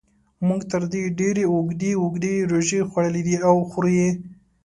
موږ 0.47 0.61
تر 0.71 0.81
دې 0.93 1.03
ډېرې 1.19 1.43
اوږدې 1.53 1.91
اوږدې 2.01 2.35
روژې 2.51 2.81
خوړلې 2.89 3.21
دي 3.27 3.35
او 3.47 3.55
خورو 3.69 3.89
یې. 3.99 4.09